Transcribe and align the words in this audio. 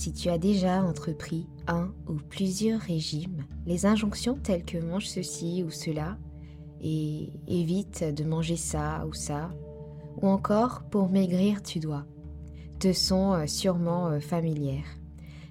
Si 0.00 0.14
tu 0.14 0.30
as 0.30 0.38
déjà 0.38 0.82
entrepris 0.82 1.46
un 1.66 1.92
ou 2.08 2.14
plusieurs 2.14 2.80
régimes, 2.80 3.44
les 3.66 3.84
injonctions 3.84 4.38
telles 4.42 4.64
que 4.64 4.78
mange 4.78 5.06
ceci 5.06 5.62
ou 5.62 5.70
cela 5.70 6.16
et 6.80 7.28
évite 7.46 8.02
de 8.14 8.24
manger 8.24 8.56
ça 8.56 9.04
ou 9.06 9.12
ça, 9.12 9.50
ou 10.22 10.26
encore 10.26 10.84
pour 10.90 11.10
maigrir 11.10 11.62
tu 11.62 11.80
dois, 11.80 12.06
te 12.78 12.94
sont 12.94 13.34
euh, 13.34 13.46
sûrement 13.46 14.06
euh, 14.06 14.20
familières. 14.20 14.86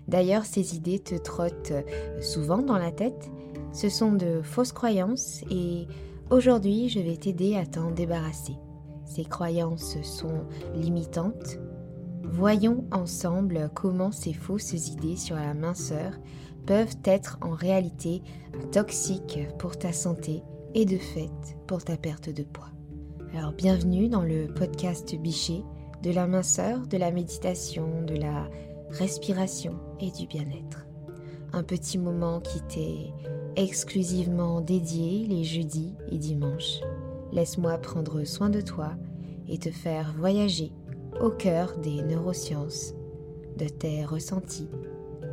D'ailleurs, 0.08 0.46
ces 0.46 0.76
idées 0.76 0.98
te 0.98 1.13
trottent 1.13 1.70
euh, 1.70 2.20
souvent 2.20 2.63
dans 2.63 2.80
la 2.80 2.91
tête. 2.91 3.30
Ce 3.72 3.88
sont 3.88 4.13
de 4.13 4.41
fausses 4.41 4.72
croyances 4.72 5.44
et 5.52 5.86
aujourd'hui, 6.31 6.90
je 6.90 7.00
vais 7.02 7.18
t'aider 7.18 7.55
à 7.55 7.68
t'en 7.68 7.91
débarrasser. 7.91 8.55
Ces 9.05 9.26
croyances 9.26 10.02
sont 10.02 10.44
limitantes. 10.73 11.59
Voyons 12.32 12.86
ensemble 12.92 13.72
comment 13.74 14.12
ces 14.12 14.34
fausses 14.34 14.74
idées 14.88 15.18
sur 15.18 15.36
la 15.36 15.56
minceur 15.56 16.14
peuvent 16.68 16.96
être 17.04 17.40
en 17.42 17.52
réalité 17.52 18.22
toxiques 18.72 19.40
pour 19.58 19.78
ta 19.78 19.92
santé 19.92 20.44
et 20.76 20.86
de 20.86 20.98
fait 20.98 21.32
pour 21.66 21.84
ta 21.84 21.98
perte 21.98 22.30
de 22.30 22.44
poids. 22.44 22.70
Alors 23.36 23.52
bienvenue 23.52 24.10
dans 24.10 24.22
le 24.22 24.46
podcast 24.46 25.16
Bichet 25.16 25.64
de 26.04 26.12
la 26.12 26.28
minceur, 26.28 26.86
de 26.86 26.98
la 26.98 27.12
méditation, 27.12 28.04
de 28.04 28.16
la 28.16 28.48
respiration 28.91 29.80
et 30.00 30.12
du 30.12 30.27
bien-être. 30.27 30.86
Un 31.52 31.64
petit 31.64 31.98
moment 31.98 32.41
qui 32.41 32.62
t'est 32.62 33.12
exclusivement 33.55 34.62
dédié 34.62 35.26
les 35.26 35.44
jeudis 35.44 35.96
et 36.12 36.20
dimanches. 36.20 36.80
Laisse-moi 37.32 37.76
prendre 37.80 38.24
soin 38.24 38.52
de 38.52 38.62
toi 38.62 38.91
et 39.48 39.58
te 39.58 39.72
faire 39.72 40.14
voyager 40.16 40.72
au 41.22 41.30
cœur 41.30 41.77
des 41.77 42.02
neurosciences, 42.02 42.95
de 43.58 43.68
tes 43.68 44.05
ressentis 44.05 44.70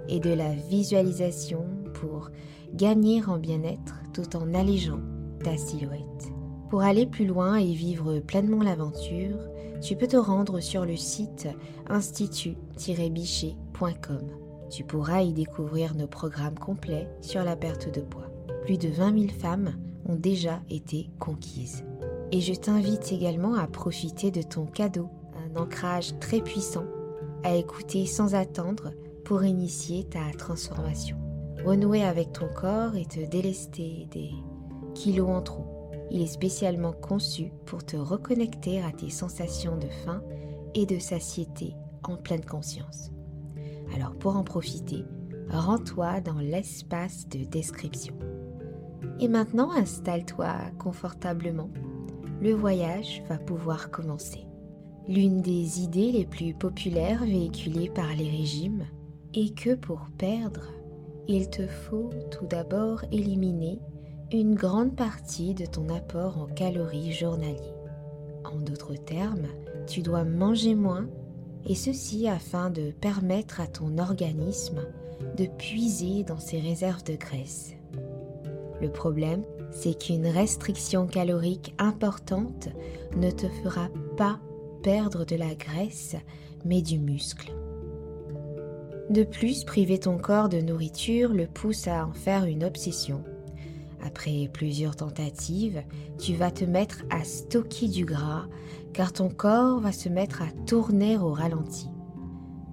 et 0.08 0.20
de 0.20 0.32
la 0.32 0.52
visualisation 0.52 1.66
pour 1.94 2.30
gagner 2.74 3.24
en 3.24 3.38
bien-être 3.38 4.02
tout 4.12 4.36
en 4.36 4.54
allégeant 4.54 5.00
ta 5.42 5.56
silhouette. 5.56 6.02
Pour 6.70 6.82
aller 6.82 7.06
plus 7.06 7.26
loin 7.26 7.56
et 7.56 7.72
vivre 7.72 8.18
pleinement 8.18 8.62
l'aventure, 8.62 9.38
tu 9.80 9.94
peux 9.94 10.08
te 10.08 10.16
rendre 10.16 10.58
sur 10.60 10.84
le 10.84 10.96
site 10.96 11.48
institut-bichet.com. 11.88 14.22
Tu 14.70 14.82
pourras 14.82 15.22
y 15.22 15.32
découvrir 15.32 15.94
nos 15.94 16.08
programmes 16.08 16.58
complets 16.58 17.08
sur 17.20 17.44
la 17.44 17.54
perte 17.54 17.94
de 17.94 18.00
poids. 18.00 18.26
Plus 18.64 18.78
de 18.78 18.88
20 18.88 19.18
000 19.18 19.28
femmes 19.38 19.76
ont 20.08 20.16
déjà 20.16 20.60
été 20.70 21.08
conquises. 21.20 21.84
Et 22.32 22.40
je 22.40 22.54
t'invite 22.54 23.12
également 23.12 23.54
à 23.54 23.68
profiter 23.68 24.32
de 24.32 24.42
ton 24.42 24.66
cadeau, 24.66 25.08
un 25.56 25.62
ancrage 25.62 26.18
très 26.20 26.40
puissant, 26.40 26.84
à 27.42 27.54
écouter 27.54 28.06
sans 28.06 28.34
attendre 28.34 28.92
pour 29.24 29.44
initier 29.44 30.04
ta 30.04 30.36
transformation. 30.36 31.16
Renouer 31.64 32.04
avec 32.04 32.32
ton 32.32 32.48
corps 32.54 32.96
et 32.96 33.06
te 33.06 33.20
délester 33.28 34.08
des 34.12 34.30
kilos 34.94 35.28
en 35.28 35.42
trop 35.42 35.76
il 36.10 36.22
est 36.22 36.26
spécialement 36.26 36.92
conçu 36.92 37.50
pour 37.64 37.84
te 37.84 37.96
reconnecter 37.96 38.82
à 38.82 38.92
tes 38.92 39.10
sensations 39.10 39.76
de 39.76 39.88
faim 40.04 40.22
et 40.74 40.86
de 40.86 40.98
satiété 40.98 41.74
en 42.04 42.16
pleine 42.16 42.44
conscience. 42.44 43.10
Alors 43.94 44.14
pour 44.14 44.36
en 44.36 44.44
profiter, 44.44 45.04
rends-toi 45.48 46.20
dans 46.20 46.38
l'espace 46.38 47.28
de 47.28 47.44
description. 47.44 48.14
Et 49.18 49.28
maintenant, 49.28 49.72
installe-toi 49.72 50.52
confortablement. 50.78 51.70
Le 52.40 52.52
voyage 52.52 53.22
va 53.28 53.38
pouvoir 53.38 53.90
commencer. 53.90 54.45
L'une 55.08 55.40
des 55.40 55.82
idées 55.82 56.10
les 56.10 56.26
plus 56.26 56.52
populaires 56.52 57.24
véhiculées 57.24 57.90
par 57.90 58.12
les 58.16 58.28
régimes 58.28 58.86
est 59.34 59.56
que 59.56 59.76
pour 59.76 60.08
perdre, 60.18 60.72
il 61.28 61.48
te 61.48 61.64
faut 61.66 62.10
tout 62.32 62.46
d'abord 62.46 63.04
éliminer 63.12 63.78
une 64.32 64.56
grande 64.56 64.96
partie 64.96 65.54
de 65.54 65.64
ton 65.64 65.88
apport 65.90 66.38
en 66.38 66.46
calories 66.46 67.12
journalier. 67.12 67.74
En 68.44 68.58
d'autres 68.58 68.96
termes, 68.96 69.46
tu 69.86 70.02
dois 70.02 70.24
manger 70.24 70.74
moins 70.74 71.06
et 71.68 71.76
ceci 71.76 72.26
afin 72.26 72.70
de 72.70 72.90
permettre 72.90 73.60
à 73.60 73.68
ton 73.68 73.98
organisme 73.98 74.80
de 75.36 75.46
puiser 75.46 76.24
dans 76.24 76.40
ses 76.40 76.58
réserves 76.58 77.04
de 77.04 77.14
graisse. 77.14 77.74
Le 78.80 78.90
problème, 78.90 79.44
c'est 79.70 79.98
qu'une 79.98 80.26
restriction 80.26 81.06
calorique 81.06 81.74
importante 81.78 82.68
ne 83.16 83.30
te 83.30 83.46
fera 83.62 83.88
pas 84.16 84.40
de 84.86 85.36
la 85.36 85.54
graisse, 85.54 86.16
mais 86.64 86.80
du 86.80 86.98
muscle. 86.98 87.52
De 89.10 89.24
plus, 89.24 89.64
priver 89.64 89.98
ton 89.98 90.16
corps 90.16 90.48
de 90.48 90.60
nourriture 90.60 91.32
le 91.32 91.46
pousse 91.46 91.88
à 91.88 92.06
en 92.06 92.12
faire 92.12 92.44
une 92.44 92.64
obsession 92.64 93.24
après 94.06 94.48
plusieurs 94.52 94.96
tentatives, 94.96 95.82
tu 96.18 96.34
vas 96.34 96.50
te 96.50 96.64
mettre 96.64 97.02
à 97.10 97.24
stocker 97.24 97.88
du 97.88 98.04
gras 98.04 98.46
car 98.92 99.12
ton 99.12 99.28
corps 99.28 99.80
va 99.80 99.92
se 99.92 100.08
mettre 100.08 100.42
à 100.42 100.50
tourner 100.66 101.18
au 101.18 101.32
ralenti. 101.32 101.88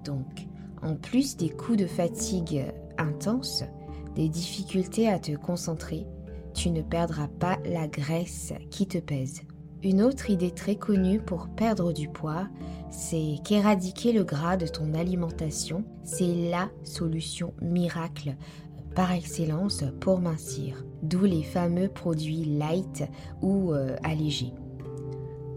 Donc, 0.04 0.46
en 0.82 0.94
plus 0.94 1.36
des 1.36 1.50
coups 1.50 1.78
de 1.78 1.86
fatigue 1.86 2.64
intenses, 2.98 3.64
des 4.14 4.28
difficultés 4.28 5.08
à 5.08 5.18
te 5.18 5.32
concentrer, 5.32 6.06
tu 6.54 6.70
ne 6.70 6.82
perdras 6.82 7.28
pas 7.28 7.58
la 7.64 7.88
graisse 7.88 8.52
qui 8.70 8.86
te 8.86 8.98
pèse. 8.98 9.42
Une 9.84 10.00
autre 10.00 10.30
idée 10.30 10.50
très 10.50 10.76
connue 10.76 11.20
pour 11.20 11.48
perdre 11.48 11.92
du 11.92 12.08
poids, 12.08 12.48
c'est 12.88 13.34
qu'éradiquer 13.44 14.12
le 14.12 14.24
gras 14.24 14.56
de 14.56 14.66
ton 14.66 14.94
alimentation, 14.94 15.84
c'est 16.04 16.48
la 16.50 16.70
solution 16.84 17.52
miracle 17.60 18.34
par 18.94 19.12
excellence 19.12 19.84
pour 20.00 20.20
mincir, 20.20 20.86
d'où 21.02 21.24
les 21.24 21.42
fameux 21.42 21.88
produits 21.88 22.46
light 22.46 23.04
ou 23.42 23.72
euh, 23.72 23.94
allégés. 24.02 24.54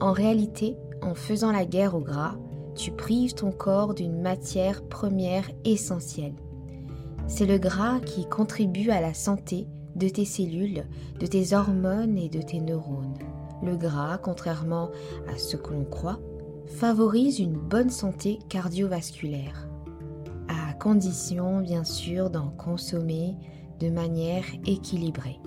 En 0.01 0.11
réalité, 0.11 0.75
en 1.01 1.15
faisant 1.15 1.53
la 1.53 1.63
guerre 1.63 1.95
au 1.95 2.01
gras, 2.01 2.35
tu 2.75 2.91
prives 2.91 3.33
ton 3.33 3.53
corps 3.53 3.93
d'une 3.93 4.21
matière 4.21 4.83
première 4.83 5.49
essentielle. 5.63 6.35
C'est 7.27 7.45
le 7.45 7.59
gras 7.59 8.01
qui 8.01 8.27
contribue 8.27 8.89
à 8.89 8.99
la 8.99 9.13
santé 9.13 9.67
de 9.95 10.09
tes 10.09 10.25
cellules, 10.25 10.83
de 11.17 11.25
tes 11.27 11.53
hormones 11.53 12.17
et 12.17 12.27
de 12.27 12.41
tes 12.41 12.59
neurones. 12.59 13.17
Le 13.63 13.75
gras, 13.75 14.17
contrairement 14.17 14.89
à 15.27 15.37
ce 15.37 15.57
que 15.57 15.73
l'on 15.73 15.85
croit, 15.85 16.19
favorise 16.67 17.39
une 17.39 17.57
bonne 17.57 17.89
santé 17.89 18.39
cardiovasculaire 18.49 19.67
condition 20.77 21.59
bien 21.59 21.83
sûr 21.83 22.29
d'en 22.29 22.49
consommer 22.49 23.35
de 23.79 23.89
manière 23.89 24.45
équilibrée. 24.65 25.39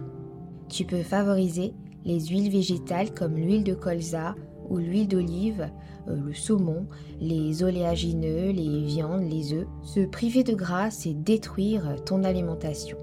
Tu 0.69 0.84
peux 0.84 1.03
favoriser 1.03 1.75
les 2.04 2.26
huiles 2.26 2.50
végétales 2.50 3.15
comme 3.15 3.37
l'huile 3.37 3.65
de 3.65 3.75
colza 3.75 4.34
ou 4.69 4.78
l'huile 4.78 5.09
d'olive, 5.09 5.69
euh, 6.09 6.16
le 6.26 6.32
saumon, 6.32 6.87
les 7.20 7.62
oléagineux, 7.62 8.50
les 8.50 8.84
viandes, 8.84 9.28
les 9.28 9.53
œufs. 9.53 9.66
Se 9.82 10.00
priver 10.00 10.44
de 10.44 10.54
gras, 10.54 10.91
c'est 10.91 11.15
détruire 11.15 11.97
ton 12.04 12.22
alimentation. 12.22 12.99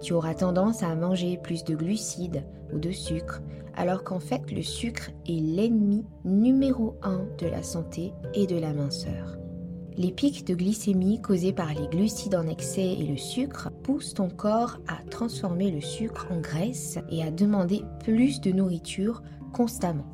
Tu 0.00 0.12
auras 0.12 0.34
tendance 0.34 0.82
à 0.82 0.94
manger 0.94 1.38
plus 1.42 1.64
de 1.64 1.74
glucides 1.74 2.44
ou 2.72 2.78
de 2.78 2.90
sucre, 2.90 3.40
alors 3.74 4.04
qu'en 4.04 4.20
fait 4.20 4.50
le 4.50 4.62
sucre 4.62 5.10
est 5.26 5.40
l'ennemi 5.40 6.04
numéro 6.24 6.96
un 7.02 7.26
de 7.38 7.46
la 7.46 7.62
santé 7.62 8.12
et 8.34 8.46
de 8.46 8.56
la 8.56 8.72
minceur. 8.72 9.38
Les 9.96 10.10
pics 10.10 10.46
de 10.46 10.54
glycémie 10.54 11.20
causés 11.20 11.52
par 11.52 11.74
les 11.74 11.86
glucides 11.86 12.34
en 12.34 12.46
excès 12.46 12.92
et 12.92 13.06
le 13.06 13.18
sucre 13.18 13.70
poussent 13.82 14.14
ton 14.14 14.30
corps 14.30 14.78
à 14.88 14.96
transformer 15.10 15.70
le 15.70 15.82
sucre 15.82 16.26
en 16.30 16.40
graisse 16.40 16.98
et 17.10 17.22
à 17.22 17.30
demander 17.30 17.82
plus 18.00 18.40
de 18.40 18.52
nourriture 18.52 19.22
constamment. 19.52 20.06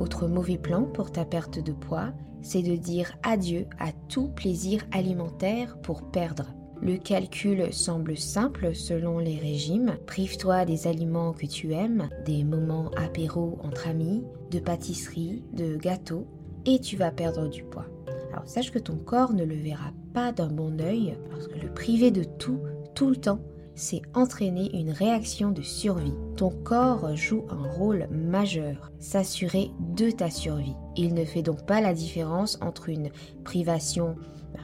Autre 0.00 0.26
mauvais 0.26 0.58
plan 0.58 0.82
pour 0.82 1.12
ta 1.12 1.24
perte 1.24 1.60
de 1.60 1.72
poids, 1.72 2.12
c'est 2.40 2.62
de 2.62 2.74
dire 2.74 3.12
adieu 3.22 3.66
à 3.78 3.92
tout 4.08 4.28
plaisir 4.28 4.82
alimentaire 4.90 5.78
pour 5.82 6.10
perdre. 6.10 6.52
Le 6.84 6.96
calcul 6.96 7.72
semble 7.72 8.16
simple 8.16 8.74
selon 8.74 9.20
les 9.20 9.36
régimes. 9.36 9.98
Prive-toi 10.04 10.64
des 10.64 10.88
aliments 10.88 11.32
que 11.32 11.46
tu 11.46 11.72
aimes, 11.74 12.08
des 12.26 12.42
moments 12.42 12.90
apéro 12.96 13.56
entre 13.62 13.86
amis, 13.86 14.24
de 14.50 14.58
pâtisseries, 14.58 15.44
de 15.52 15.76
gâteaux, 15.76 16.26
et 16.66 16.80
tu 16.80 16.96
vas 16.96 17.12
perdre 17.12 17.46
du 17.46 17.62
poids. 17.62 17.86
Alors 18.32 18.48
sache 18.48 18.72
que 18.72 18.80
ton 18.80 18.96
corps 18.96 19.32
ne 19.32 19.44
le 19.44 19.54
verra 19.54 19.92
pas 20.12 20.32
d'un 20.32 20.48
bon 20.48 20.80
œil 20.80 21.16
parce 21.30 21.46
que 21.46 21.60
le 21.60 21.72
priver 21.72 22.10
de 22.10 22.24
tout, 22.24 22.58
tout 22.96 23.10
le 23.10 23.16
temps, 23.16 23.38
c'est 23.76 24.02
entraîner 24.12 24.76
une 24.76 24.90
réaction 24.90 25.52
de 25.52 25.62
survie. 25.62 26.16
Ton 26.36 26.50
corps 26.50 27.14
joue 27.14 27.44
un 27.48 27.70
rôle 27.70 28.08
majeur, 28.10 28.90
s'assurer 28.98 29.70
de 29.94 30.10
ta 30.10 30.30
survie. 30.30 30.74
Il 30.96 31.14
ne 31.14 31.24
fait 31.24 31.42
donc 31.42 31.64
pas 31.64 31.80
la 31.80 31.94
différence 31.94 32.58
entre 32.60 32.88
une 32.88 33.10
privation 33.44 34.16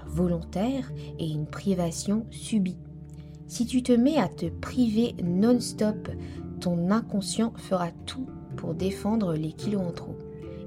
volontaire 0.09 0.91
et 1.19 1.29
une 1.29 1.47
privation 1.47 2.27
subie. 2.31 2.79
Si 3.47 3.67
tu 3.67 3.83
te 3.83 3.93
mets 3.93 4.19
à 4.19 4.29
te 4.29 4.47
priver 4.47 5.15
non-stop, 5.23 6.11
ton 6.61 6.91
inconscient 6.91 7.53
fera 7.57 7.91
tout 8.07 8.27
pour 8.57 8.75
défendre 8.75 9.35
les 9.35 9.53
kilos 9.53 9.83
en 9.83 9.93
trop. 9.93 10.17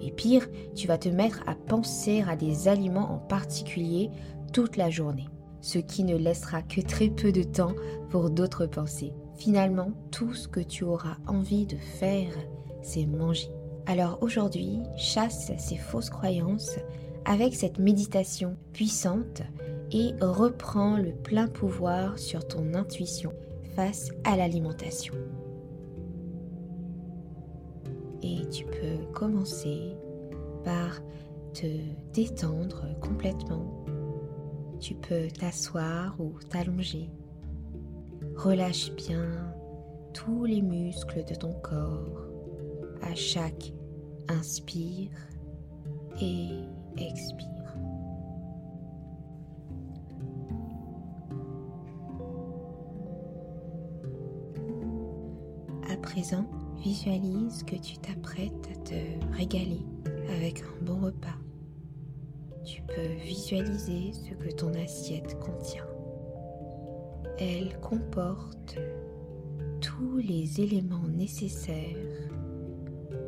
Et 0.02 0.12
pire, 0.12 0.48
tu 0.76 0.88
vas 0.88 0.98
te 0.98 1.10
mettre 1.10 1.44
à 1.46 1.54
penser 1.54 2.24
à 2.28 2.36
des 2.36 2.68
aliments 2.68 3.14
en 3.14 3.20
particulier 3.20 4.10
toute 4.52 4.78
la 4.78 4.90
journée. 4.90 5.28
ce 5.62 5.78
qui 5.78 6.04
ne 6.04 6.18
laissera 6.18 6.64
que 6.64 6.82
très 6.82 7.10
peu 7.10 7.32
de 7.32 7.44
temps 7.44 7.74
pour 8.10 8.32
d'autres 8.32 8.66
pensées. 8.66 9.14
Finalement, 9.36 9.92
tout 10.10 10.34
ce 10.34 10.48
que 10.48 10.60
tu 10.60 10.84
auras 10.84 11.18
envie 11.28 11.66
de 11.66 11.78
faire, 11.78 12.34
c'est 12.82 13.06
manger. 13.06 13.50
Alors 13.86 14.18
aujourd'hui, 14.22 14.80
chasse 14.98 15.52
ces 15.58 15.78
fausses 15.78 16.10
croyances 16.10 16.78
avec 17.26 17.56
cette 17.56 17.80
méditation 17.80 18.58
puissante 18.74 19.42
et 19.92 20.14
reprends 20.22 20.98
le 20.98 21.12
plein 21.12 21.48
pouvoir 21.48 22.18
sur 22.18 22.48
ton 22.48 22.74
intuition 22.74 23.34
face 23.76 24.10
à 24.24 24.36
l'alimentation. 24.36 25.14
Et 28.24 28.48
tu 28.50 28.66
peux 28.66 29.06
commencer 29.14 29.96
par 30.64 31.00
te 31.54 31.68
détendre 32.14 32.86
complètement. 33.02 33.86
Tu 34.80 34.96
peux 34.96 35.28
t'asseoir 35.28 36.16
ou 36.20 36.34
t'allonger. 36.50 37.10
Relâche 38.36 38.92
bien 38.94 39.54
tous 40.14 40.46
les 40.46 40.62
muscles 40.62 41.24
de 41.26 41.36
ton 41.36 41.54
corps 41.54 42.26
à 43.02 43.16
chaque 43.16 43.74
inspire 44.28 45.10
et 46.22 46.50
expire. 46.98 47.48
À 55.92 55.98
présent, 55.98 56.46
visualise 56.84 57.64
que 57.64 57.76
tu 57.76 57.98
t'apprêtes 57.98 58.70
à 58.72 58.76
te 58.84 59.36
régaler 59.36 59.86
avec 60.30 60.62
un 60.62 60.86
bon 60.86 61.00
repas. 61.00 61.38
Tu 62.64 62.82
peux 62.84 63.14
visualiser 63.24 64.14
ce 64.14 64.34
que 64.34 64.54
ton 64.54 64.74
assiette 64.74 65.38
contient. 65.40 65.86
Elle 67.40 67.80
comporte 67.82 68.78
tous 69.82 70.18
les 70.18 70.62
éléments 70.62 71.08
nécessaires 71.08 72.30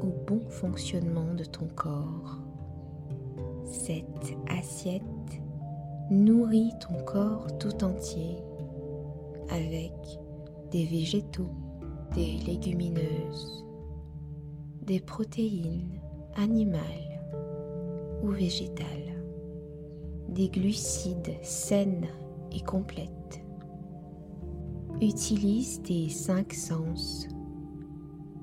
au 0.02 0.14
bon 0.28 0.48
fonctionnement 0.50 1.34
de 1.34 1.44
ton 1.44 1.68
corps. 1.68 2.40
Cette 3.74 4.38
assiette 4.50 5.02
nourrit 6.12 6.74
ton 6.80 7.04
corps 7.06 7.58
tout 7.58 7.84
entier 7.84 8.38
avec 9.50 9.92
des 10.70 10.86
végétaux, 10.86 11.50
des 12.14 12.38
légumineuses, 12.46 13.66
des 14.84 15.00
protéines 15.00 16.00
animales 16.36 17.20
ou 18.22 18.28
végétales, 18.28 18.86
des 20.30 20.50
glucides 20.50 21.34
saines 21.42 22.08
et 22.52 22.62
complètes. 22.62 23.42
Utilise 25.02 25.82
tes 25.82 26.10
cinq 26.10 26.54
sens 26.54 27.28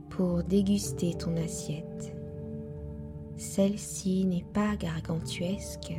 pour 0.08 0.42
déguster 0.42 1.14
ton 1.14 1.36
assiette. 1.36 2.19
Celle-ci 3.40 4.26
n'est 4.26 4.44
pas 4.52 4.76
gargantuesque, 4.76 5.94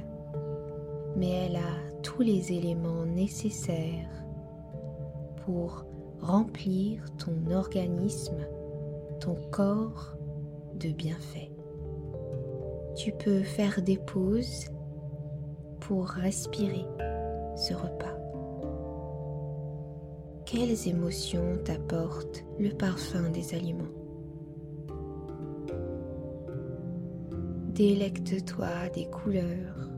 mais 1.16 1.48
elle 1.48 1.56
a 1.56 2.00
tous 2.04 2.22
les 2.22 2.54
éléments 2.54 3.04
nécessaires 3.08 4.24
pour 5.44 5.84
remplir 6.20 7.04
ton 7.18 7.52
organisme, 7.52 8.46
ton 9.20 9.34
corps 9.50 10.16
de 10.76 10.90
bienfaits. 10.90 11.50
Tu 12.96 13.12
peux 13.12 13.42
faire 13.42 13.82
des 13.82 13.98
pauses 13.98 14.70
pour 15.80 16.10
respirer 16.10 16.86
ce 17.56 17.74
repas. 17.74 18.20
Quelles 20.46 20.88
émotions 20.88 21.58
t'apporte 21.66 22.46
le 22.60 22.70
parfum 22.70 23.32
des 23.32 23.56
aliments? 23.56 24.11
Délecte-toi 27.82 28.90
des 28.94 29.08
couleurs, 29.08 29.90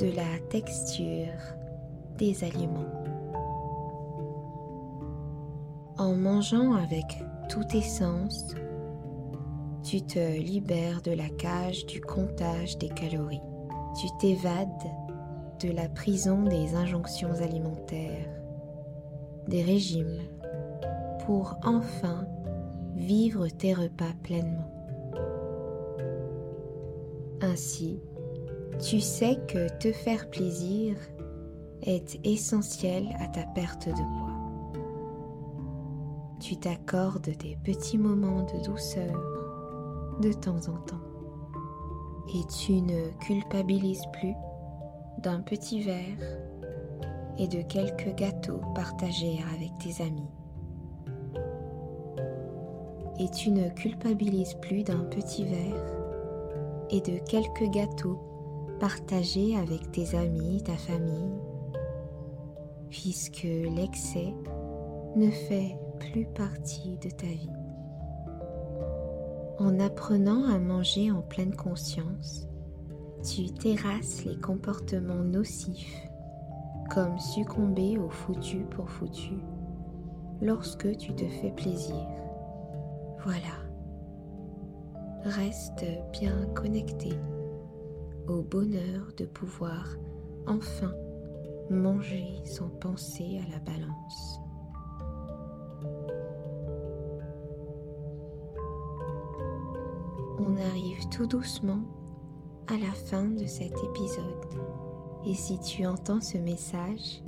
de 0.00 0.06
la 0.06 0.40
texture 0.50 1.30
des 2.18 2.42
aliments. 2.42 2.92
En 5.98 6.16
mangeant 6.16 6.72
avec 6.72 7.04
tous 7.48 7.62
tes 7.62 7.80
sens, 7.80 8.56
tu 9.84 10.02
te 10.02 10.18
libères 10.36 11.00
de 11.02 11.12
la 11.12 11.28
cage 11.28 11.86
du 11.86 12.00
comptage 12.00 12.76
des 12.78 12.88
calories. 12.88 13.38
Tu 14.00 14.08
t'évades 14.18 14.68
de 15.62 15.70
la 15.70 15.88
prison 15.88 16.42
des 16.42 16.74
injonctions 16.74 17.34
alimentaires, 17.40 18.34
des 19.46 19.62
régimes, 19.62 20.22
pour 21.24 21.56
enfin 21.62 22.26
vivre 22.96 23.46
tes 23.46 23.74
repas 23.74 24.12
pleinement. 24.24 24.73
Ainsi, 27.40 28.00
tu 28.82 29.00
sais 29.00 29.38
que 29.48 29.68
te 29.78 29.92
faire 29.92 30.28
plaisir 30.30 30.96
est 31.82 32.18
essentiel 32.24 33.08
à 33.20 33.28
ta 33.28 33.42
perte 33.42 33.88
de 33.88 33.94
poids. 33.94 34.82
Tu 36.40 36.56
t'accordes 36.56 37.30
des 37.38 37.56
petits 37.64 37.98
moments 37.98 38.42
de 38.42 38.64
douceur 38.64 39.14
de 40.20 40.32
temps 40.32 40.68
en 40.68 40.78
temps 40.78 41.00
et 42.34 42.46
tu 42.46 42.80
ne 42.80 43.08
culpabilises 43.20 44.06
plus 44.12 44.34
d'un 45.18 45.40
petit 45.40 45.82
verre 45.82 46.40
et 47.38 47.48
de 47.48 47.62
quelques 47.62 48.14
gâteaux 48.16 48.60
partagés 48.74 49.40
avec 49.54 49.70
tes 49.78 50.02
amis. 50.02 50.30
Et 53.18 53.30
tu 53.30 53.50
ne 53.50 53.68
culpabilises 53.70 54.54
plus 54.54 54.82
d'un 54.82 55.04
petit 55.04 55.44
verre 55.44 56.03
et 56.90 57.00
de 57.00 57.18
quelques 57.18 57.70
gâteaux 57.70 58.18
partagés 58.80 59.56
avec 59.56 59.92
tes 59.92 60.16
amis, 60.16 60.62
ta 60.62 60.76
famille, 60.76 61.38
puisque 62.90 63.44
l'excès 63.44 64.34
ne 65.16 65.30
fait 65.30 65.78
plus 65.98 66.26
partie 66.26 66.96
de 66.98 67.10
ta 67.10 67.26
vie. 67.26 67.50
En 69.58 69.78
apprenant 69.80 70.44
à 70.44 70.58
manger 70.58 71.10
en 71.10 71.22
pleine 71.22 71.54
conscience, 71.54 72.48
tu 73.22 73.46
terrasses 73.50 74.24
les 74.24 74.36
comportements 74.36 75.24
nocifs, 75.24 76.08
comme 76.92 77.18
succomber 77.18 77.96
au 77.96 78.10
foutu 78.10 78.58
pour 78.70 78.90
foutu, 78.90 79.38
lorsque 80.42 80.96
tu 80.98 81.14
te 81.14 81.24
fais 81.24 81.52
plaisir. 81.52 82.06
Voilà 83.24 83.63
reste 85.24 85.84
bien 86.12 86.46
connecté 86.54 87.12
au 88.28 88.42
bonheur 88.42 89.08
de 89.16 89.24
pouvoir 89.24 89.96
enfin 90.46 90.92
manger 91.70 92.26
sans 92.44 92.68
penser 92.68 93.40
à 93.46 93.52
la 93.52 93.58
balance. 93.60 94.40
On 100.38 100.56
arrive 100.56 101.08
tout 101.10 101.26
doucement 101.26 101.80
à 102.68 102.76
la 102.76 102.92
fin 102.92 103.24
de 103.24 103.46
cet 103.46 103.72
épisode. 103.72 104.24
Et 105.26 105.34
si 105.34 105.58
tu 105.60 105.86
entends 105.86 106.20
ce 106.20 106.36
message, 106.36 107.22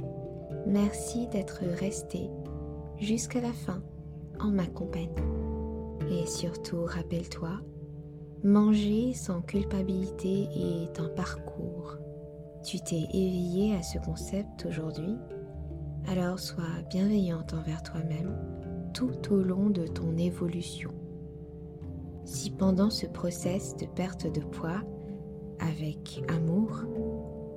merci 0.67 1.27
d'être 1.29 1.63
resté 1.79 2.29
jusqu'à 2.99 3.41
la 3.41 3.53
fin 3.53 3.83
en 4.39 4.51
ma 4.51 4.67
compagnie. 4.67 5.09
Et 6.11 6.27
surtout, 6.27 6.85
rappelle-toi 6.85 7.61
Manger 8.47 9.13
sans 9.13 9.41
culpabilité 9.41 10.49
est 10.55 11.01
un 11.01 11.09
parcours. 11.09 11.97
Tu 12.63 12.79
t'es 12.79 13.03
éveillé 13.13 13.75
à 13.75 13.83
ce 13.83 13.99
concept 13.99 14.67
aujourd'hui, 14.67 15.17
alors 16.07 16.39
sois 16.39 16.63
bienveillante 16.89 17.55
envers 17.55 17.83
toi-même 17.83 18.39
tout 18.95 19.33
au 19.33 19.43
long 19.43 19.69
de 19.69 19.89
ton 19.89 20.17
évolution. 20.17 20.93
Si 22.25 22.53
pendant 22.53 22.89
ce 22.89 23.07
process 23.07 23.77
de 23.79 23.87
perte 23.87 24.33
de 24.33 24.43
poids, 24.43 24.81
avec 25.59 26.23
amour, 26.29 26.85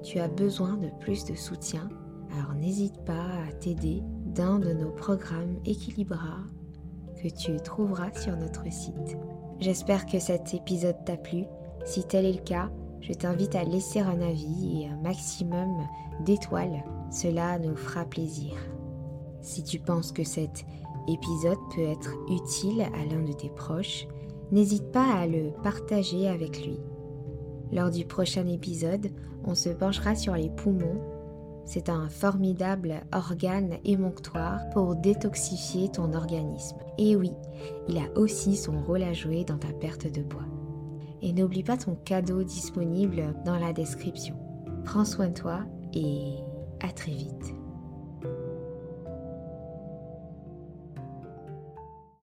tu 0.01 0.17
as 0.17 0.27
besoin 0.27 0.75
de 0.75 0.89
plus 1.01 1.23
de 1.23 1.35
soutien, 1.35 1.87
alors 2.35 2.55
n'hésite 2.55 3.05
pas 3.05 3.27
à 3.47 3.51
t'aider 3.59 4.01
d'un 4.25 4.57
de 4.57 4.73
nos 4.73 4.89
programmes 4.89 5.59
Equilibra 5.67 6.39
que 7.21 7.29
tu 7.29 7.57
trouveras 7.57 8.11
sur 8.19 8.35
notre 8.35 8.65
site. 8.71 9.19
J'espère 9.59 10.05
que 10.05 10.19
cet 10.19 10.53
épisode 10.53 11.03
t'a 11.05 11.17
plu. 11.17 11.43
Si 11.83 12.05
tel 12.05 12.25
est 12.25 12.33
le 12.33 12.43
cas, 12.43 12.69
je 13.01 13.11
t'invite 13.11 13.55
à 13.55 13.65
laisser 13.65 13.99
un 13.99 14.21
avis 14.21 14.83
et 14.83 14.87
un 14.87 14.97
maximum 14.97 15.85
d'étoiles. 16.25 16.83
Cela 17.11 17.59
nous 17.59 17.75
fera 17.75 18.05
plaisir. 18.05 18.53
Si 19.41 19.63
tu 19.63 19.79
penses 19.79 20.13
que 20.13 20.23
cet 20.23 20.65
épisode 21.09 21.57
peut 21.75 21.83
être 21.83 22.13
utile 22.29 22.81
à 22.81 23.05
l'un 23.05 23.23
de 23.23 23.33
tes 23.33 23.49
proches, 23.49 24.07
n'hésite 24.51 24.91
pas 24.91 25.13
à 25.13 25.27
le 25.27 25.51
partager 25.61 26.29
avec 26.29 26.65
lui. 26.65 26.79
Lors 27.71 27.91
du 27.91 28.05
prochain 28.05 28.47
épisode, 28.47 29.11
on 29.43 29.55
se 29.55 29.69
penchera 29.69 30.15
sur 30.15 30.35
les 30.35 30.49
poumons, 30.49 31.01
c'est 31.69 31.87
un 31.87 32.09
formidable 32.09 33.01
organe 33.13 33.77
émonctoire 33.85 34.67
pour 34.71 34.95
détoxifier 34.95 35.87
ton 35.89 36.13
organisme. 36.13 36.77
Et 36.97 37.15
oui, 37.15 37.31
il 37.87 37.99
a 37.99 38.09
aussi 38.17 38.55
son 38.55 38.81
rôle 38.81 39.03
à 39.03 39.13
jouer 39.13 39.43
dans 39.43 39.59
ta 39.59 39.71
perte 39.71 40.11
de 40.11 40.23
poids. 40.23 40.47
Et 41.21 41.31
n'oublie 41.31 41.61
pas 41.61 41.77
ton 41.77 41.93
cadeau 41.93 42.41
disponible 42.41 43.35
dans 43.45 43.59
la 43.59 43.71
description. 43.71 44.35
Prends 44.83 45.05
soin 45.05 45.27
de 45.27 45.35
toi 45.35 45.59
et 45.93 46.37
à 46.81 46.91
très 46.91 47.11
vite. 47.11 47.58